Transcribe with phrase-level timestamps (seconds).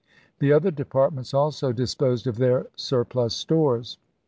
[0.39, 3.99] The other departments also disposed of their sur plus stores.